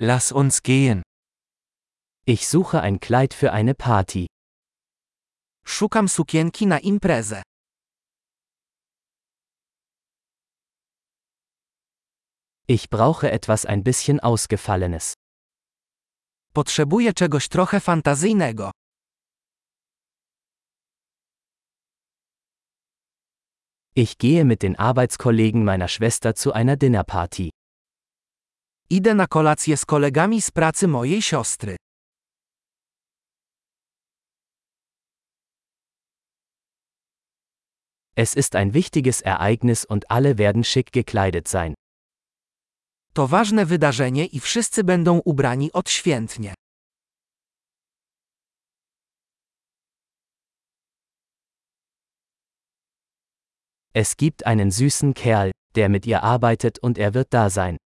Lass 0.00 0.30
uns 0.30 0.62
gehen. 0.62 1.02
Ich 2.24 2.46
suche 2.46 2.80
ein 2.80 3.00
Kleid 3.00 3.34
für 3.34 3.52
eine 3.52 3.74
Party. 3.74 4.26
Szukam 5.66 6.06
sukienki 6.06 6.66
na 6.66 6.78
imprezę. 6.78 7.42
Ich 12.68 12.90
brauche 12.90 13.32
etwas 13.32 13.66
ein 13.66 13.82
bisschen 13.82 14.20
Ausgefallenes. 14.20 15.14
Potrzebuję 16.54 17.12
czegoś 17.12 17.48
trochę 17.48 17.80
fantazyjnego. 17.80 18.70
Ich 23.94 24.16
gehe 24.18 24.44
mit 24.44 24.62
den 24.62 24.76
Arbeitskollegen 24.76 25.64
meiner 25.64 25.88
Schwester 25.88 26.34
zu 26.34 26.52
einer 26.52 26.76
Dinnerparty. 26.76 27.50
Idę 28.90 29.14
na 29.14 29.26
kolację 29.26 29.76
z 29.76 29.84
kolegami 29.84 30.42
z 30.42 30.50
pracy 30.50 30.88
mojej 30.88 31.22
siostry. 31.22 31.76
Es 38.16 38.36
ist 38.36 38.56
ein 38.56 38.72
wichtiges 38.72 39.22
Ereignis 39.22 39.84
und 39.84 40.10
alle 40.10 40.38
werden 40.38 40.64
schick 40.64 40.90
gekleidet 40.90 41.48
sein. 41.48 41.74
To 43.12 43.26
ważne 43.28 43.66
wydarzenie 43.66 44.26
i 44.26 44.40
wszyscy 44.40 44.84
będą 44.84 45.18
ubrani 45.24 45.72
odświętnie. 45.72 46.54
Es 53.94 54.16
gibt 54.16 54.46
einen 54.46 54.70
süßen 54.70 55.14
Kerl, 55.14 55.50
der 55.74 55.88
mit 55.88 56.06
ihr 56.06 56.22
arbeitet 56.22 56.78
und 56.78 56.98
er 56.98 57.14
wird 57.14 57.28
da 57.34 57.50
sein. 57.50 57.76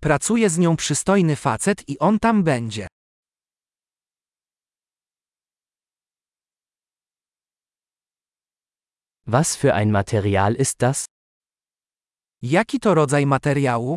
Pracuje 0.00 0.50
z 0.50 0.58
nią 0.58 0.76
przystojny 0.76 1.36
facet 1.36 1.88
i 1.88 1.98
on 1.98 2.18
tam 2.18 2.42
będzie. 2.44 2.86
Was 9.26 9.56
für 9.56 9.74
ein 9.74 9.90
Material 9.90 10.54
ist 10.54 10.78
das? 10.78 11.04
Jaki 12.42 12.80
to 12.80 12.94
rodzaj 12.94 13.26
materiału? 13.26 13.96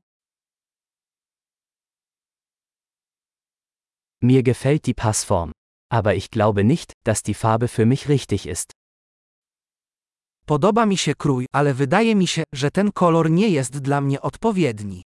Mir 4.21 4.43
gefällt 4.43 4.85
die 4.85 4.93
Passform. 4.93 5.51
Aber 5.91 6.15
ich 6.15 6.29
glaube 6.29 6.63
nicht, 6.63 6.93
dass 7.05 7.23
die 7.23 7.33
Farbe 7.33 7.67
für 7.67 7.85
mich 7.85 8.09
richtig 8.09 8.45
ist. 8.45 8.71
Podoba 10.45 10.85
mi 10.85 10.97
się 10.97 11.15
krój, 11.15 11.45
ale 11.53 11.73
wydaje 11.73 12.15
mi 12.15 12.27
się, 12.27 12.43
że 12.53 12.71
ten 12.71 12.91
kolor 12.91 13.31
nie 13.31 13.49
jest 13.49 13.79
dla 13.79 14.01
mnie 14.01 14.21
odpowiedni. 14.21 15.03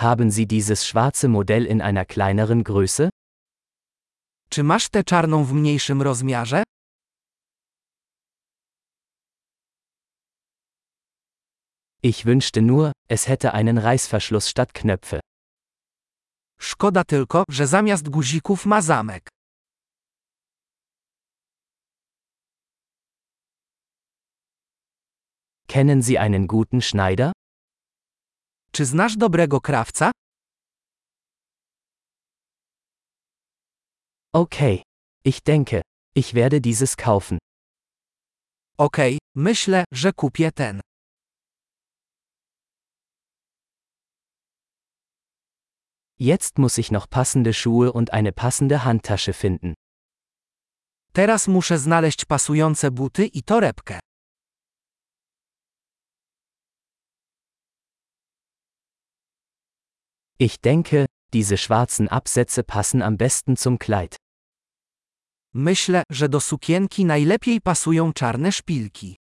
Haben 0.00 0.30
Sie 0.30 0.46
dieses 0.46 0.86
schwarze 0.86 1.28
Modell 1.28 1.66
in 1.66 1.82
einer 1.82 2.06
kleineren 2.06 2.64
Größe? 2.64 3.10
Czy 4.50 4.62
masz 4.62 4.88
tę 4.88 5.04
czarną 5.04 5.44
w 5.44 5.52
mniejszym 5.52 6.02
rozmiarze? 6.02 6.62
Ich 12.02 12.24
wünschte 12.24 12.62
nur, 12.62 12.92
es 13.08 13.28
hätte 13.28 13.52
einen 13.52 13.78
Reißverschluss 13.78 14.48
statt 14.48 14.72
Knöpfe. 14.72 15.20
Szkoda 16.60 17.04
tylko, 17.04 17.44
że 17.50 17.66
zamiast 17.66 18.08
guzików 18.08 18.66
ma 18.66 18.82
zamek. 18.82 19.28
Kennen 25.68 26.02
Sie 26.02 26.18
einen 26.18 26.46
guten 26.46 26.80
Schneider? 26.80 27.32
Czy 28.72 28.84
znasz 28.84 29.16
dobrego 29.16 29.60
krawca? 29.60 30.10
Okay. 34.34 34.82
Ich 35.24 35.40
denke, 35.42 35.82
ich 36.14 36.32
werde 36.32 36.60
dieses 36.60 36.96
kaufen. 36.96 37.38
Okej, 38.78 39.18
myślę, 39.34 39.84
że 39.92 40.12
kupię 40.12 40.52
ten. 40.52 40.80
Jetzt 46.18 46.58
muss 46.58 46.78
ich 46.78 46.90
noch 46.90 47.06
passende 47.08 47.52
Schuhe 47.54 47.92
und 47.92 48.10
eine 48.12 48.32
passende 48.32 48.78
Handtasche 48.78 49.32
finden. 49.32 49.74
Teraz 51.12 51.48
muszę 51.48 51.78
znaleźć 51.78 52.24
pasujące 52.24 52.90
buty 52.90 53.26
i 53.26 53.42
torebkę. 53.42 54.00
Ich 60.42 60.58
denke, 60.62 61.04
diese 61.34 61.58
schwarzen 61.58 62.08
Absätze 62.08 62.62
passen 62.62 63.02
am 63.02 63.18
besten 63.18 63.58
zum 63.58 63.78
Kleid. 63.78 64.16
Myślę, 65.54 66.02
że 66.10 66.28
do 66.28 66.40
sukienki 66.40 67.04
najlepiej 67.04 67.60
pasują 67.60 68.12
czarne 68.12 68.52
szpilki. 68.52 69.16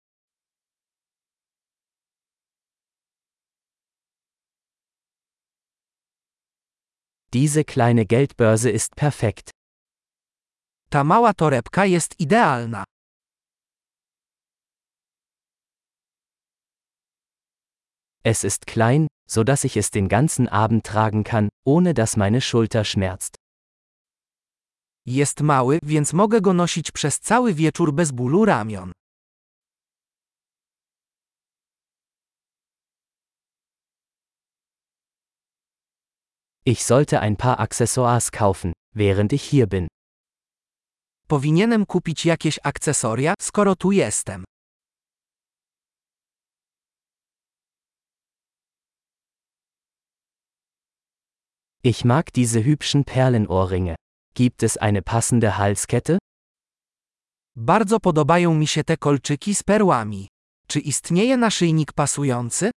Diese 7.34 7.64
kleine 7.64 8.06
Geldbörse 8.06 8.72
ist 8.72 8.96
perfekt. 8.96 9.50
Ta 10.90 11.04
mała 11.04 11.34
torebka 11.34 11.86
jest 11.86 12.20
idealna. 12.20 12.84
Es 18.24 18.44
ist 18.44 18.68
klein, 18.68 19.08
so 19.28 19.44
dass 19.44 19.64
ich 19.64 19.78
es 19.78 19.92
den 19.92 20.08
ganzen 20.08 20.48
Abend 20.48 20.86
tragen 20.86 21.24
kann, 21.24 21.50
ohne 21.66 21.94
dass 21.94 22.18
meine 22.18 22.42
Schulter 22.42 22.84
schmerzt. 22.84 23.36
Jest 25.06 25.42
mały, 25.42 25.80
więc 25.84 26.14
mogę 26.14 26.42
go 26.42 26.54
nosić 26.54 26.92
przez 26.92 27.20
cały 27.20 27.54
wieczór 27.54 27.94
bez 27.94 28.12
bólu 28.12 28.46
ramion. 28.46 28.92
Ich 36.66 36.84
sollte 36.84 37.22
ein 37.22 37.38
paar 37.38 37.60
Accessoires 37.62 38.30
kaufen, 38.32 38.74
während 38.94 39.34
ich 39.34 39.44
hier 39.44 39.68
bin. 39.68 39.88
Powinienem 41.28 41.86
kupić 41.86 42.26
jakieś 42.26 42.60
akcesoria, 42.64 43.34
skoro 43.42 43.76
tu 43.76 43.92
jestem. 43.92 44.47
Ich 51.84 52.06
mag 52.06 52.34
diese 52.34 52.64
hübschen 52.64 53.04
Perlenohrringe. 53.06 53.96
Gibt 54.34 54.64
es 54.64 54.78
eine 54.78 55.02
passende 55.02 55.58
Halskette? 55.58 56.18
Bardzo 57.56 58.00
podobają 58.00 58.54
mi 58.54 58.68
się 58.68 58.84
te 58.84 58.98
kolczyki 58.98 59.56
z 59.56 59.64
perłami. 59.64 60.28
Czy 60.68 60.80
istnieje 60.80 61.38
naszyjnik 61.38 61.94
pasujący? 61.94 62.72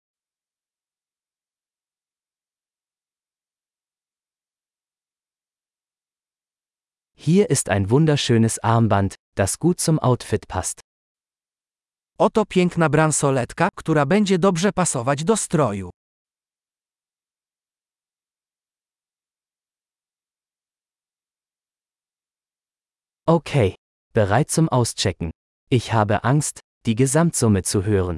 Hier 7.18 7.50
ist 7.50 7.70
ein 7.70 7.90
wunderschönes 7.90 8.60
Armband, 8.60 9.16
das 9.36 9.60
gut 9.60 9.81
zum 9.81 10.00
Outfit 10.00 10.46
passt. 10.48 10.81
Oto 12.18 12.46
piękna 12.46 12.90
bransoletka, 12.90 13.70
która 13.76 14.06
będzie 14.06 14.40
dobrze 14.40 14.72
pasować 14.72 15.24
do 15.24 15.38
stroju. 15.38 15.90
Okay, 23.29 23.75
bereit 24.12 24.50
zum 24.50 24.69
Auschecken. 24.69 25.29
Ich 25.69 25.94
habe 25.94 26.23
Angst, 26.23 26.62
die 26.88 26.95
Gesamtsumme 26.95 27.62
zu 27.62 27.86
hören. 27.86 28.18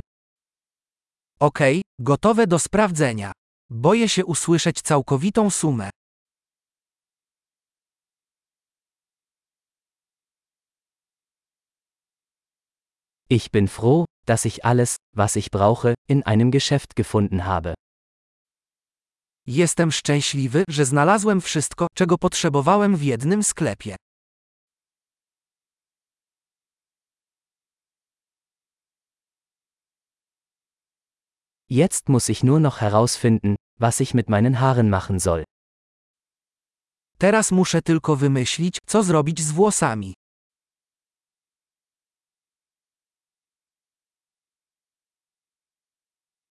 Okej, 1.39 1.81
gotowe 1.99 2.47
do 2.47 2.59
sprawdzenia. 2.59 3.31
Boję 3.69 4.09
się 4.09 4.25
usłyszeć 4.25 4.81
całkowitą 4.81 5.49
sumę. 5.49 5.89
Ich 13.29 13.49
bin 13.51 13.67
froh, 13.67 14.05
dass 14.25 14.45
ich 14.45 14.65
alles, 14.65 14.95
was 15.15 15.35
ich 15.35 15.49
brauche, 15.49 15.93
in 16.09 16.23
einem 16.23 16.51
Geschäft 16.51 16.95
gefunden 16.95 17.39
habe. 17.39 17.73
Jestem 19.47 19.91
szczęśliwy, 19.91 20.63
że 20.69 20.85
znalazłem 20.85 21.41
wszystko, 21.41 21.87
czego 21.95 22.17
potrzebowałem 22.17 22.95
w 22.95 23.03
jednym 23.03 23.43
sklepie. 23.43 23.95
Jetzt 31.73 32.09
muss 32.09 32.27
ich 32.27 32.43
nur 32.43 32.59
noch 32.59 32.81
herausfinden, 32.81 33.55
was 33.79 34.01
ich 34.01 34.13
mit 34.13 34.29
meinen 34.29 34.59
Haaren 34.59 34.89
machen 34.89 35.19
soll. 35.19 35.45
Teraz 37.17 37.51
muszę 37.51 37.81
tylko 37.81 38.15
wymyślić, 38.15 38.77
co 38.85 39.03
zrobić 39.03 39.41
z 39.41 39.51
włosami. 39.51 40.13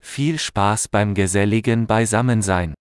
Viel 0.01 0.39
Spaß 0.39 0.89
beim 0.89 1.15
geselligen 1.15 1.87
Beisammensein. 1.87 2.75